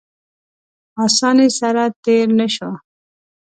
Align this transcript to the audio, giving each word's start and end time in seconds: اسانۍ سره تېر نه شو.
اسانۍ 1.05 1.49
سره 1.59 1.83
تېر 2.03 2.27
نه 2.39 2.47
شو. 2.55 2.71